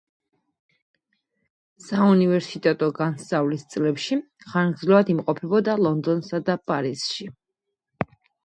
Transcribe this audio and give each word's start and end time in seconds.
საუნივერსიტეტო 1.87 2.89
განსწავლის 3.01 3.67
წლებში 3.75 4.19
ხანგრძლივად 4.55 5.13
იმყოფებოდა 5.17 5.79
ლონდონსა 5.89 6.45
და 6.49 6.57
პარიზში. 6.73 7.33